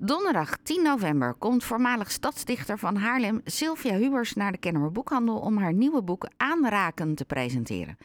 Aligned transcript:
Donderdag 0.00 0.56
10 0.56 0.82
november 0.82 1.34
komt 1.34 1.64
voormalig 1.64 2.10
stadsdichter 2.10 2.78
van 2.78 2.96
Haarlem 2.96 3.40
Sylvia 3.44 3.94
Hubers 3.96 4.34
naar 4.34 4.52
de 4.52 4.58
Kennemer 4.58 4.92
Boekhandel 4.92 5.40
om 5.40 5.56
haar 5.56 5.72
nieuwe 5.72 6.02
boek 6.02 6.28
Aanraken 6.36 7.14
te 7.14 7.24
presenteren. 7.24 7.96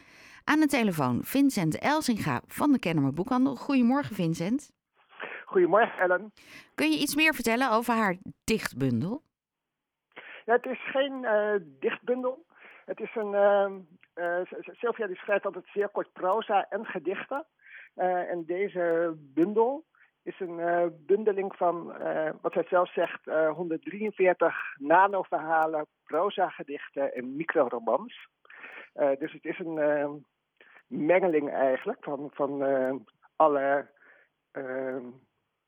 Aan 0.43 0.59
de 0.59 0.67
telefoon 0.67 1.23
Vincent 1.23 1.79
Elsinga 1.79 2.41
van 2.47 2.71
de 2.71 2.79
Kennemer 2.79 3.13
Boekhandel. 3.13 3.55
Goedemorgen 3.55 4.15
Vincent. 4.15 4.71
Goedemorgen 5.45 5.99
Ellen. 5.99 6.33
Kun 6.75 6.91
je 6.91 6.97
iets 6.97 7.15
meer 7.15 7.33
vertellen 7.33 7.71
over 7.71 7.94
haar 7.94 8.15
dichtbundel? 8.44 9.21
Ja, 10.46 10.53
het 10.53 10.65
is 10.65 10.91
geen 10.91 11.23
uh, 11.23 11.55
dichtbundel. 11.79 12.46
Het 12.85 12.99
is 12.99 13.15
een. 13.15 13.33
Uh, 13.33 13.71
uh, 14.15 14.41
Sylvia 14.71 15.07
die 15.07 15.15
schrijft 15.15 15.46
altijd 15.46 15.65
zeer 15.73 15.89
kort 15.89 16.13
proza 16.13 16.66
en 16.70 16.85
gedichten. 16.85 17.45
en 17.95 18.44
deze 18.45 19.13
bundel 19.17 19.85
is 20.23 20.40
een 20.40 20.59
uh, 20.59 20.85
bundeling 20.91 21.55
van, 21.55 21.95
uh, 22.02 22.30
wat 22.41 22.53
hij 22.53 22.63
zelf 22.63 22.94
zegt, 22.94 23.27
uh, 23.27 23.52
143 23.52 24.55
nanoverhalen, 24.77 25.88
proza-gedichten 26.04 27.13
en 27.13 27.36
microromans. 27.36 28.27
dus 28.94 29.32
het 29.32 29.46
is 29.46 29.59
een 29.59 30.26
mengeling 30.88 31.52
eigenlijk 31.52 32.04
van, 32.04 32.30
van 32.34 32.62
alle... 33.36 33.90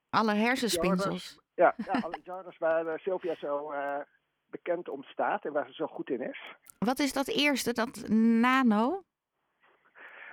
alle 0.09 0.34
hersenspinsels. 0.34 1.40
ja, 1.53 1.73
ja, 1.78 2.00
alle 2.00 2.20
genres 2.23 2.58
waar 2.58 3.00
Sylvia 3.00 3.36
zo 3.36 3.73
bekend 4.50 4.90
om 4.90 5.03
staat 5.03 5.45
en 5.45 5.53
waar 5.53 5.66
ze 5.67 5.73
zo 5.73 5.88
goed 5.88 6.09
in 6.09 6.22
is. 6.22 6.56
Wat 6.78 7.00
is 7.00 7.14
dat 7.14 7.28
eerste, 7.28 7.73
dat 7.73 8.08
nano? 8.09 9.03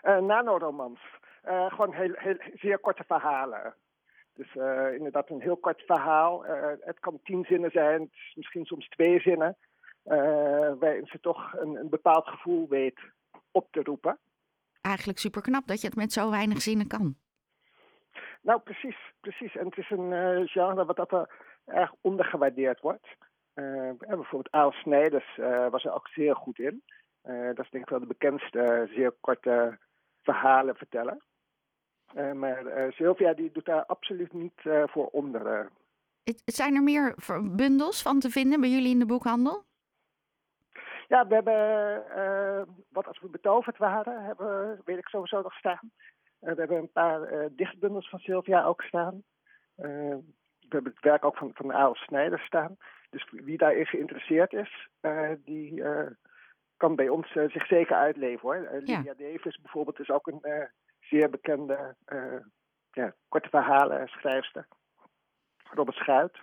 nanoromans. 0.02 1.00
gewoon 1.44 1.92
heel, 1.92 2.12
heel, 2.14 2.36
zeer 2.54 2.78
korte 2.78 3.04
verhalen. 3.06 3.74
Dus 4.34 4.54
uh, 4.54 4.94
inderdaad 4.94 5.30
een 5.30 5.40
heel 5.40 5.56
kort 5.56 5.82
verhaal. 5.82 6.46
Uh, 6.46 6.66
het 6.80 7.00
kan 7.00 7.20
tien 7.24 7.44
zinnen 7.44 7.70
zijn, 7.70 8.10
misschien 8.34 8.64
soms 8.64 8.88
twee 8.88 9.20
zinnen. 9.20 9.56
Uh, 10.04 10.14
waarin 10.78 11.06
ze 11.06 11.20
toch 11.20 11.52
een, 11.52 11.76
een, 11.76 11.88
bepaald 11.88 12.28
gevoel 12.28 12.68
weet 12.68 13.00
op 13.50 13.72
te 13.72 13.82
roepen. 13.82 14.18
Eigenlijk 14.80 15.18
super 15.18 15.42
knap 15.42 15.66
dat 15.66 15.80
je 15.80 15.86
het 15.86 15.96
met 15.96 16.12
zo 16.12 16.30
weinig 16.30 16.60
zinnen 16.60 16.86
kan. 16.86 17.16
Nou, 18.40 18.60
precies. 18.60 18.96
precies. 19.20 19.56
En 19.56 19.66
het 19.66 19.78
is 19.78 19.90
een 19.90 20.48
genre 20.48 20.84
wat 20.84 20.96
dat 20.96 21.12
er 21.12 21.30
erg 21.64 21.92
ondergewaardeerd 22.00 22.80
wordt. 22.80 23.06
bijvoorbeeld 23.98 24.50
Aal 24.50 24.72
Snijders 24.72 25.36
was 25.70 25.84
er 25.84 25.94
ook 25.94 26.08
zeer 26.08 26.36
goed 26.36 26.58
in. 26.58 26.82
dat 27.54 27.64
is 27.64 27.70
denk 27.70 27.84
ik 27.84 27.90
wel 27.90 28.00
de 28.00 28.06
bekendste 28.06 28.90
zeer 28.94 29.14
korte 29.20 29.78
verhalen 30.22 30.76
vertellen. 30.76 31.22
Uh, 32.16 32.32
maar 32.32 32.66
uh, 32.66 32.92
Sylvia 32.92 33.34
die 33.34 33.52
doet 33.52 33.64
daar 33.64 33.84
absoluut 33.86 34.32
niet 34.32 34.64
uh, 34.64 34.82
voor 34.86 35.06
onder. 35.06 35.70
Het, 36.24 36.42
zijn 36.44 36.74
er 36.74 36.82
meer 36.82 37.14
bundels 37.42 38.02
van 38.02 38.20
te 38.20 38.30
vinden 38.30 38.60
bij 38.60 38.70
jullie 38.70 38.90
in 38.90 38.98
de 38.98 39.06
boekhandel? 39.06 39.64
Ja, 41.08 41.26
we 41.26 41.34
hebben, 41.34 42.74
wat 42.88 43.06
als 43.06 43.20
we 43.20 43.28
betoverd 43.28 43.78
waren, 43.78 44.24
hebben, 44.24 44.80
weet 44.84 44.98
ik 44.98 45.08
sowieso 45.08 45.42
nog 45.42 45.54
staan. 45.54 45.90
we 46.38 46.54
hebben 46.54 46.76
een 46.76 46.92
paar 46.92 47.48
dichtbundels 47.56 48.08
van 48.08 48.18
Sylvia 48.18 48.64
ook 48.64 48.82
staan. 48.82 49.22
we 49.74 50.22
hebben 50.68 50.92
het 50.92 51.00
werk 51.04 51.24
ook 51.24 51.36
van, 51.36 51.50
van 51.54 51.72
Aal 51.72 51.94
Snijder 51.94 52.38
staan. 52.40 52.76
Dus 53.10 53.30
wie 53.30 53.58
daarin 53.58 53.86
geïnteresseerd 53.86 54.52
is, 54.52 54.88
die 55.44 55.82
kan 56.76 56.96
bij 56.96 57.08
ons 57.08 57.32
zich 57.32 57.66
zeker 57.66 57.96
uitleven 57.96 58.40
hoor. 58.40 58.68
Lydia 58.72 59.02
ja. 59.04 59.14
Davis 59.14 59.60
bijvoorbeeld 59.60 60.00
is 60.00 60.10
ook 60.10 60.26
een 60.26 60.70
zeer 61.12 61.30
bekende 61.30 61.94
uh, 62.06 62.40
ja, 62.90 63.14
korte 63.28 63.48
verhalen 63.48 64.08
schrijfster. 64.08 64.66
Robert 65.70 65.96
Schuit. 65.96 66.38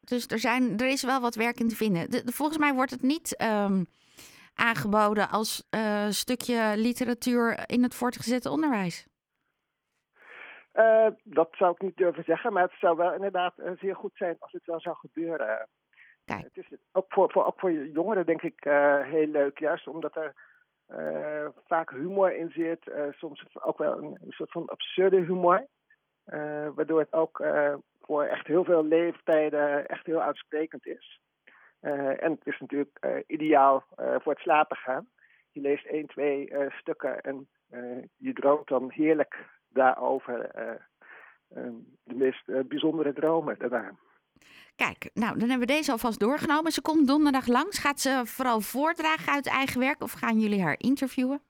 Dus 0.00 0.26
er, 0.26 0.38
zijn, 0.38 0.78
er 0.78 0.86
is 0.88 1.02
wel 1.02 1.20
wat 1.20 1.34
werk 1.34 1.60
in 1.60 1.68
te 1.68 1.76
vinden. 1.76 2.10
De, 2.10 2.22
volgens 2.24 2.58
mij 2.58 2.74
wordt 2.74 2.90
het 2.90 3.02
niet 3.02 3.42
um, 3.42 3.86
aangeboden 4.54 5.28
als 5.28 5.66
uh, 5.70 6.08
stukje 6.08 6.72
literatuur 6.76 7.70
in 7.70 7.82
het 7.82 7.94
voortgezette 7.94 8.50
onderwijs. 8.50 9.06
Uh, 10.74 11.06
dat 11.22 11.48
zou 11.52 11.72
ik 11.72 11.82
niet 11.82 11.96
durven 11.96 12.24
zeggen, 12.24 12.52
maar 12.52 12.62
het 12.62 12.78
zou 12.80 12.96
wel 12.96 13.12
inderdaad 13.12 13.54
zeer 13.80 13.96
goed 13.96 14.12
zijn 14.14 14.36
als 14.38 14.52
het 14.52 14.64
wel 14.64 14.80
zou 14.80 14.96
gebeuren. 14.96 15.68
Kijk. 16.24 16.44
Het 16.44 16.56
is 16.56 16.78
ook 16.92 17.06
voor, 17.08 17.30
voor, 17.30 17.44
ook 17.44 17.58
voor 17.58 17.72
jongeren 17.72 18.26
denk 18.26 18.42
ik 18.42 18.64
heel 19.04 19.26
leuk, 19.26 19.58
juist 19.58 19.86
omdat 19.86 20.16
er 20.16 20.34
uh, 20.90 21.46
vaak 21.66 21.90
humor 21.90 22.36
in 22.36 22.50
zit. 22.50 22.86
Uh, 22.86 23.02
soms 23.10 23.62
ook 23.62 23.78
wel 23.78 23.98
een, 23.98 24.18
soort 24.28 24.50
van 24.50 24.68
absurde 24.68 25.16
humor. 25.16 25.66
Uh, 26.26 26.68
waardoor 26.74 26.98
het 26.98 27.12
ook 27.12 27.42
voor 28.00 28.24
echt 28.24 28.46
heel 28.46 28.64
veel 28.64 28.84
leeftijden 28.84 29.88
echt 29.88 30.06
heel 30.06 30.22
uitsprekend 30.22 30.86
is. 30.86 31.20
en 31.80 32.30
het 32.30 32.46
is 32.46 32.58
natuurlijk 32.58 33.24
ideaal 33.26 33.84
voor 33.96 34.32
het 34.32 34.42
slapen 34.42 34.76
gaan. 34.76 35.08
Je 35.50 35.60
leest 35.60 35.86
één, 35.86 36.06
twee 36.06 36.52
stukken 36.68 37.20
en 37.20 37.48
je 38.16 38.32
droomt 38.32 38.68
dan 38.68 38.90
heerlijk 38.90 39.36
daarover. 39.68 40.50
de 42.04 42.14
meest 42.14 42.68
bijzondere 42.68 43.12
dromen 43.12 43.58
daarna. 43.58 43.92
Kijk, 44.84 45.10
nou, 45.14 45.38
dan 45.38 45.48
hebben 45.48 45.66
we 45.66 45.74
deze 45.74 45.92
alvast 45.92 46.20
doorgenomen. 46.20 46.72
Ze 46.72 46.82
komt 46.82 47.06
donderdag 47.06 47.46
langs. 47.46 47.78
Gaat 47.78 48.00
ze 48.00 48.22
vooral 48.24 48.60
voordragen 48.60 49.32
uit 49.32 49.48
eigen 49.48 49.80
werk 49.80 50.02
of 50.02 50.12
gaan 50.12 50.38
jullie 50.38 50.62
haar 50.62 50.74
interviewen? 50.78 51.40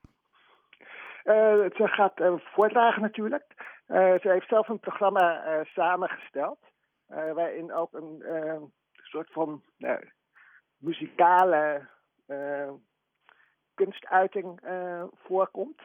Uh, 1.24 1.34
ze 1.76 1.86
gaat 1.86 2.20
uh, 2.20 2.34
voordragen 2.38 3.02
natuurlijk. 3.02 3.44
Uh, 3.88 3.96
ze 4.20 4.30
heeft 4.30 4.48
zelf 4.48 4.68
een 4.68 4.80
programma 4.80 5.42
samengesteld. 5.64 6.58
waarin 7.06 7.72
ook 7.72 7.92
een 7.92 8.22
soort 8.92 9.32
van 9.32 9.62
muzikale 10.76 11.88
kunstuiting 13.74 14.60
voorkomt. 15.14 15.80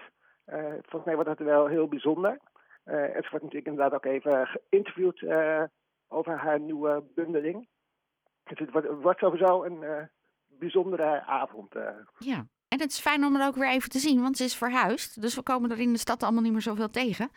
volgens 0.82 1.06
mij 1.06 1.16
wordt 1.16 1.30
dat 1.30 1.48
wel 1.48 1.68
heel 1.68 1.88
bijzonder. 1.88 2.38
ze 2.86 3.28
wordt 3.30 3.44
natuurlijk 3.44 3.68
inderdaad 3.68 3.94
ook 3.94 4.06
even 4.06 4.48
geïnterviewd 4.48 5.20
over 6.14 6.38
haar 6.38 6.60
nieuwe 6.60 7.04
bundeling. 7.16 7.68
Dus 8.44 8.60
het 8.60 8.72
wordt, 8.72 8.88
wordt 9.02 9.20
sowieso 9.20 9.64
een 9.64 9.82
uh, 9.82 10.04
bijzondere 10.48 11.22
avond. 11.22 11.76
Uh. 11.76 11.90
Ja, 12.18 12.46
en 12.68 12.80
het 12.80 12.92
is 12.92 13.00
fijn 13.00 13.24
om 13.24 13.36
haar 13.36 13.48
ook 13.48 13.56
weer 13.56 13.70
even 13.70 13.90
te 13.90 14.00
zien, 14.00 14.22
want 14.22 14.38
ze 14.38 14.44
is 14.44 14.58
verhuisd. 14.58 15.22
Dus 15.22 15.36
we 15.36 15.44
komen 15.44 15.72
er 15.72 15.80
in 15.80 15.92
de 15.94 16.00
stad 16.00 16.24
allemaal 16.24 16.42
niet 16.42 16.52
meer 16.52 16.62
zoveel 16.62 16.90
tegen. 16.90 17.30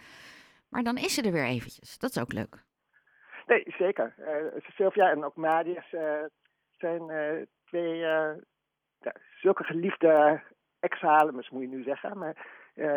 Maar 0.69 0.83
dan 0.83 0.97
is 0.97 1.15
ze 1.15 1.23
er 1.23 1.33
weer 1.33 1.45
eventjes. 1.45 1.99
Dat 1.99 2.11
is 2.11 2.23
ook 2.23 2.33
leuk. 2.33 2.65
Nee, 3.47 3.65
zeker. 3.79 4.15
Uh, 4.19 4.61
Sylvia 4.75 5.11
en 5.11 5.25
ook 5.25 5.37
Marius 5.37 5.95
zijn 6.77 7.03
twee 7.65 7.97
ja, 7.97 8.37
zulke 9.41 9.65
geliefde 9.65 10.43
ex-Halemers, 10.81 11.51
moet 11.51 11.63
je 11.63 11.69
nu 11.69 11.83
zeggen. 11.83 12.19
Maar 12.19 12.47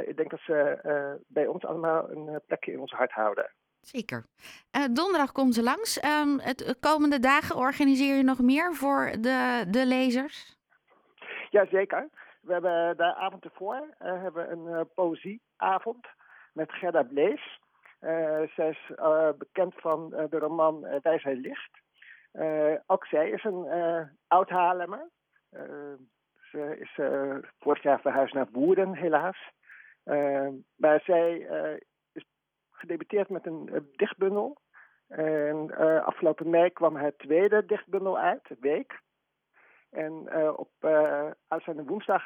ik 0.05 0.17
denk 0.17 0.29
dat 0.29 0.39
ze 0.39 0.79
bij 1.27 1.47
ons 1.47 1.65
allemaal 1.65 2.09
een 2.11 2.41
plekje 2.45 2.71
in 2.71 2.79
ons 2.79 2.91
hart 2.91 3.11
houden. 3.11 3.51
Zeker. 3.81 4.25
Uh, 4.77 4.85
donderdag 4.93 5.31
komt 5.31 5.53
ze 5.53 5.63
langs. 5.63 6.03
Um, 6.03 6.39
het 6.39 6.77
komende 6.79 7.19
dagen 7.19 7.55
organiseer 7.55 8.15
je 8.15 8.23
nog 8.23 8.39
meer 8.39 8.75
voor 8.75 9.11
de, 9.19 9.65
de 9.67 9.85
lezers? 9.85 10.57
Jazeker. 11.49 12.09
We 12.41 12.53
hebben 12.53 12.97
de 12.97 13.15
avond 13.15 13.43
ervoor 13.43 13.75
uh, 13.75 14.21
hebben 14.21 14.51
een 14.51 14.65
uh, 14.65 14.81
poëzieavond 14.95 16.07
met 16.53 16.71
Gerda 16.71 17.03
Blees. 17.03 17.59
zij 18.55 18.69
is 18.69 18.91
bekend 19.37 19.73
van 19.75 20.09
de 20.09 20.37
roman 20.39 20.99
Wijsheid 21.01 21.37
Licht. 21.37 21.71
ook 22.85 23.05
zij 23.05 23.29
is 23.29 23.43
een 23.43 23.67
oud 24.27 24.49
Haarlemmer. 24.49 25.09
ze 26.51 26.77
is 26.79 26.91
vorig 27.59 27.83
jaar 27.83 27.99
verhuisd 27.99 28.33
naar 28.33 28.47
Woerden, 28.51 28.95
helaas. 28.95 29.37
maar 30.75 31.01
zij 31.03 31.47
gedebuteerd 32.79 33.29
met 33.29 33.45
een 33.45 33.69
uh, 33.71 33.79
dichtbundel. 33.95 34.61
En 35.07 35.71
uh, 35.71 36.05
afgelopen 36.05 36.49
mei 36.49 36.69
kwam 36.69 36.95
het 36.95 37.17
tweede 37.17 37.65
dichtbundel 37.65 38.19
uit, 38.19 38.49
Week. 38.59 39.01
En 39.89 40.27
uh, 40.33 40.53
op 40.55 40.71
aanstaande 41.47 41.83
woensdag 41.83 42.23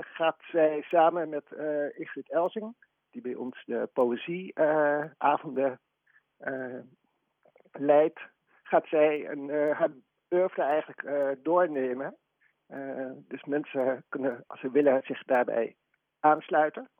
gaat 0.00 0.38
zij 0.50 0.82
samen 0.82 1.28
met 1.28 1.44
Ingrid 1.94 2.30
Elsing, 2.30 2.74
die 3.10 3.22
bij 3.22 3.34
ons 3.34 3.62
de 3.64 3.88
poëzieavonden 3.92 5.80
leidt, 7.72 8.20
gaat 8.62 8.86
zij 8.86 9.28
een, 9.30 9.50
haar 9.50 9.90
oeuvre 10.30 10.62
eigenlijk 10.62 11.36
doornemen. 11.44 12.16
dus 13.28 13.44
mensen 13.44 14.04
kunnen, 14.08 14.44
als 14.46 14.60
ze 14.60 14.70
willen, 14.70 15.02
zich 15.04 15.24
daarbij 15.24 15.76
aansluiten 16.20 16.90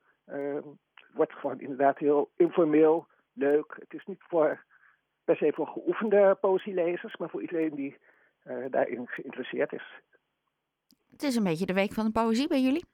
wordt 1.14 1.32
gewoon 1.32 1.60
inderdaad 1.60 1.98
heel 1.98 2.30
informeel, 2.36 3.06
leuk. 3.32 3.74
Het 3.78 3.94
is 3.94 4.04
niet 4.04 4.22
voor, 4.28 4.64
per 5.24 5.36
se 5.36 5.52
voor 5.54 5.66
geoefende 5.66 6.36
poëzielezers, 6.40 7.16
maar 7.16 7.30
voor 7.30 7.40
iedereen 7.40 7.74
die 7.74 7.98
uh, 8.44 8.64
daarin 8.70 9.06
geïnteresseerd 9.06 9.72
is. 9.72 10.02
Het 11.10 11.22
is 11.22 11.36
een 11.36 11.44
beetje 11.44 11.66
de 11.66 11.72
week 11.72 11.92
van 11.92 12.04
de 12.04 12.12
poëzie 12.12 12.48
bij 12.48 12.60
jullie? 12.60 12.84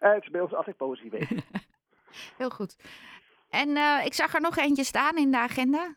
Uh, 0.00 0.12
het 0.12 0.22
is 0.22 0.30
bij 0.30 0.40
ons 0.40 0.54
altijd 0.54 0.76
poëzieweek. 0.76 1.28
heel 2.38 2.50
goed. 2.50 2.76
En 3.50 3.76
eh, 3.76 4.04
ik 4.04 4.14
zag 4.14 4.34
er 4.34 4.40
nog 4.40 4.56
eentje 4.56 4.84
staan 4.84 5.16
in 5.16 5.30
de 5.30 5.38
agenda. 5.38 5.96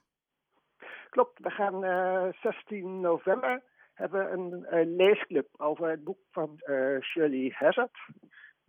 Klopt, 1.10 1.40
we 1.40 1.50
gaan 1.50 1.84
eh 1.84 2.28
16 2.42 3.00
november 3.00 3.64
hebben 3.94 4.34
een, 4.34 4.96
leesclub 4.96 5.48
over 5.58 5.90
het 5.90 6.04
boek 6.04 6.20
van 6.32 6.60
eh, 6.60 7.02
Shirley 7.02 7.52
Hazard, 7.56 7.98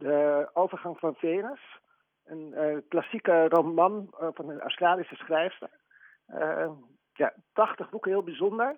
De 0.05 0.49
Overgang 0.53 0.99
van 0.99 1.15
Venus. 1.15 1.81
Een 2.25 2.55
eh, 2.55 2.77
klassieke 2.89 3.49
roman 3.49 4.15
eh, 4.21 4.29
van 4.35 4.49
een 4.49 4.61
Australische 4.61 5.15
schrijfster. 5.15 5.71
Eh, 6.27 6.71
ja, 7.13 7.35
prachtig 7.53 7.91
boek, 7.91 8.05
heel 8.05 8.23
bijzonder. 8.23 8.77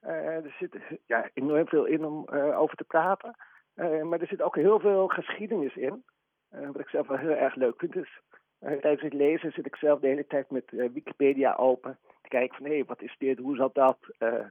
Eh, 0.00 0.44
er 0.44 0.54
zit 0.58 0.76
ja, 1.06 1.30
enorm 1.34 1.68
veel 1.68 1.84
in 1.84 2.04
om 2.04 2.28
eh, 2.28 2.60
over 2.60 2.76
te 2.76 2.84
praten. 2.84 3.36
Eh, 3.74 4.02
maar 4.02 4.20
er 4.20 4.26
zit 4.26 4.42
ook 4.42 4.54
heel 4.56 4.80
veel 4.80 5.08
geschiedenis 5.08 5.76
in. 5.76 6.04
Eh, 6.48 6.66
wat 6.66 6.80
ik 6.80 6.88
zelf 6.88 7.06
wel 7.06 7.16
heel 7.18 7.36
erg 7.36 7.54
leuk 7.54 7.78
vind. 7.78 7.92
Dus 7.92 8.20
eh, 8.58 8.72
tijdens 8.72 9.02
het 9.02 9.12
lezen 9.12 9.52
zit 9.52 9.66
ik 9.66 9.76
zelf 9.76 10.00
de 10.00 10.06
hele 10.06 10.26
tijd 10.26 10.50
met 10.50 10.72
eh, 10.72 10.88
Wikipedia 10.92 11.54
open. 11.54 11.98
Te 12.22 12.28
kijken 12.28 12.56
van, 12.56 12.66
hé, 12.66 12.84
wat 12.84 13.02
is 13.02 13.14
dit, 13.18 13.38
hoe 13.38 13.56
zat 13.56 13.74
dat? 13.74 13.98
Eh, 14.18 14.44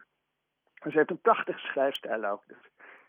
ze 0.73 0.97
heeft 0.97 1.09
een 1.09 1.21
prachtige 1.21 1.59
schrijfstijl 1.59 2.25
ook. 2.25 2.43
Dus 2.47 2.57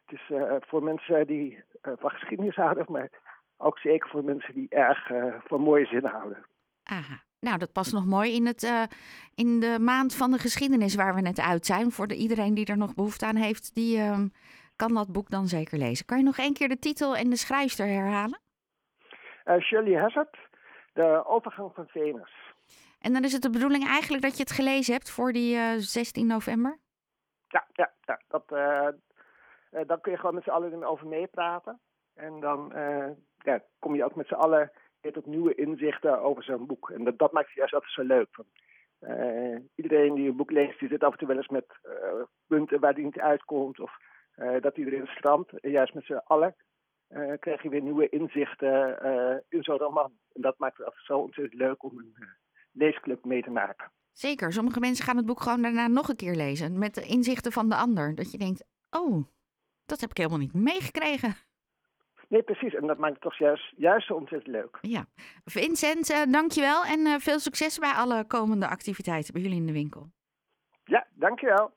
het 0.08 0.20
is 0.20 0.36
eh, 0.36 0.54
voor 0.60 0.82
mensen 0.82 1.26
die 1.26 1.64
eh, 1.80 1.92
van 1.98 2.10
geschiedenis 2.10 2.54
houden, 2.54 2.84
maar 2.88 3.10
ook 3.56 3.78
zeker 3.78 4.08
voor 4.08 4.24
mensen 4.24 4.54
die 4.54 4.68
erg 4.68 5.10
eh, 5.10 5.34
van 5.44 5.60
mooie 5.60 5.86
zinnen 5.86 6.10
houden. 6.10 6.46
Aha. 6.82 7.26
Nou, 7.40 7.58
dat 7.58 7.72
past 7.72 7.92
nog 7.92 8.06
mooi 8.06 8.34
in, 8.34 8.46
het, 8.46 8.88
in 9.34 9.60
de 9.60 9.78
maand 9.80 10.14
van 10.14 10.30
de 10.30 10.38
geschiedenis 10.38 10.94
waar 10.94 11.14
we 11.14 11.20
net 11.20 11.40
uit 11.40 11.66
zijn. 11.66 11.90
Voor 11.90 12.06
de, 12.06 12.14
iedereen 12.14 12.54
die 12.54 12.66
er 12.66 12.76
nog 12.76 12.94
behoefte 12.94 13.26
aan 13.26 13.36
heeft, 13.36 13.74
die 13.74 13.98
ehm, 13.98 14.28
kan 14.76 14.94
dat 14.94 15.12
boek 15.12 15.30
dan 15.30 15.46
zeker 15.46 15.78
lezen. 15.78 16.06
Kan 16.06 16.18
je 16.18 16.24
nog 16.24 16.38
één 16.38 16.52
keer 16.52 16.68
de 16.68 16.78
titel 16.78 17.16
en 17.16 17.30
de 17.30 17.36
schrijfster 17.36 17.86
herhalen? 17.86 18.40
Shirley 19.60 20.00
Hazard, 20.00 20.36
De 20.92 21.26
Overgang 21.26 21.74
van 21.74 21.86
Venus. 21.86 22.54
En 23.00 23.12
dan 23.12 23.24
is 23.24 23.32
het 23.32 23.42
de 23.42 23.50
bedoeling 23.50 23.86
eigenlijk 23.86 24.22
dat 24.22 24.36
je 24.36 24.42
het 24.42 24.52
gelezen 24.52 24.92
hebt 24.92 25.10
voor 25.10 25.32
die 25.32 25.56
eh, 25.56 25.72
16 25.76 26.26
november? 26.26 26.78
Ja, 27.48 27.66
ja, 27.72 27.92
ja 28.00 28.20
dat, 28.28 28.44
dan 29.86 30.00
kun 30.00 30.12
je 30.12 30.18
gewoon 30.18 30.34
met 30.34 30.44
z'n 30.44 30.50
allen 30.50 30.72
erover 30.72 31.06
meepraten. 31.06 31.80
En 32.14 32.40
dan 32.40 32.72
eh, 32.72 33.10
ja, 33.36 33.62
kom 33.78 33.94
je 33.94 34.04
ook 34.04 34.14
met 34.14 34.26
z'n 34.26 34.34
allen 34.34 34.70
weer 35.00 35.12
tot 35.12 35.26
nieuwe 35.26 35.54
inzichten 35.54 36.20
over 36.20 36.42
zo'n 36.42 36.66
boek. 36.66 36.90
En 36.90 37.04
dat, 37.04 37.18
dat 37.18 37.32
maakt 37.32 37.46
het 37.46 37.56
juist 37.56 37.74
altijd 37.74 37.92
zo 37.92 38.02
leuk. 38.02 38.28
Van, 38.30 38.44
eh, 38.98 39.56
iedereen 39.74 40.14
die 40.14 40.28
een 40.28 40.36
boek 40.36 40.50
leest, 40.50 40.78
die 40.78 40.88
zit 40.88 41.04
af 41.04 41.12
en 41.12 41.18
toe 41.18 41.28
wel 41.28 41.36
eens 41.36 41.48
met 41.48 41.78
eh, 41.82 42.22
punten 42.46 42.80
waar 42.80 42.94
die 42.94 43.04
niet 43.04 43.20
uitkomt. 43.20 43.80
Of 43.80 43.92
eh, 44.34 44.60
dat 44.60 44.76
hij 44.76 44.84
erin 44.84 45.06
strandt. 45.06 45.60
En 45.60 45.70
juist 45.70 45.94
met 45.94 46.04
z'n 46.04 46.20
allen 46.24 46.56
eh, 47.08 47.32
krijg 47.40 47.62
je 47.62 47.68
weer 47.68 47.82
nieuwe 47.82 48.08
inzichten 48.08 49.00
eh, 49.02 49.36
in 49.48 49.62
zo'n 49.62 49.78
roman. 49.78 50.12
En 50.32 50.42
dat 50.42 50.58
maakt 50.58 50.76
het 50.76 50.86
altijd 50.86 51.04
zo 51.04 51.18
ontzettend 51.18 51.60
leuk 51.60 51.82
om 51.82 51.98
een 51.98 52.14
eh, 52.14 52.28
leesclub 52.72 53.24
mee 53.24 53.42
te 53.42 53.50
maken. 53.50 53.90
Zeker. 54.12 54.52
Sommige 54.52 54.80
mensen 54.80 55.04
gaan 55.04 55.16
het 55.16 55.26
boek 55.26 55.40
gewoon 55.40 55.62
daarna 55.62 55.86
nog 55.86 56.08
een 56.08 56.16
keer 56.16 56.34
lezen. 56.34 56.78
Met 56.78 56.94
de 56.94 57.02
inzichten 57.02 57.52
van 57.52 57.68
de 57.68 57.76
ander. 57.76 58.14
Dat 58.14 58.32
je 58.32 58.38
denkt, 58.38 58.64
oh, 58.90 59.24
dat 59.88 60.00
heb 60.00 60.10
ik 60.10 60.16
helemaal 60.16 60.38
niet 60.38 60.54
meegekregen. 60.54 61.36
Nee, 62.28 62.42
precies. 62.42 62.74
En 62.74 62.86
dat 62.86 62.98
maakt 62.98 63.12
het 63.12 63.22
toch 63.22 63.38
juist, 63.38 63.72
juist 63.76 64.06
zo 64.06 64.14
ontzettend 64.14 64.54
leuk. 64.54 64.78
Ja. 64.80 65.06
Vincent, 65.44 66.10
uh, 66.10 66.22
dankjewel. 66.28 66.84
En 66.84 66.98
uh, 66.98 67.14
veel 67.18 67.38
succes 67.38 67.78
bij 67.78 67.92
alle 67.92 68.24
komende 68.26 68.68
activiteiten 68.68 69.32
bij 69.32 69.42
jullie 69.42 69.56
in 69.56 69.66
de 69.66 69.72
winkel. 69.72 70.10
Ja, 70.84 71.06
dankjewel. 71.14 71.70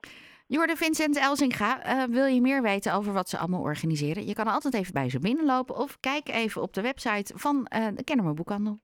Jorde 0.47 0.75
Vincent 0.75 1.17
Elzinga, 1.17 1.85
uh, 1.85 2.03
wil 2.03 2.25
je 2.25 2.41
meer 2.41 2.61
weten 2.61 2.93
over 2.93 3.13
wat 3.13 3.29
ze 3.29 3.37
allemaal 3.37 3.61
organiseren? 3.61 4.25
Je 4.25 4.33
kan 4.33 4.47
altijd 4.47 4.73
even 4.73 4.93
bij 4.93 5.09
ze 5.09 5.19
binnenlopen 5.19 5.75
of 5.75 5.99
kijk 5.99 6.29
even 6.29 6.61
op 6.61 6.73
de 6.73 6.81
website 6.81 7.33
van 7.35 7.63
de 7.95 8.03
Kennemer 8.03 8.33
Boekhandel. 8.33 8.79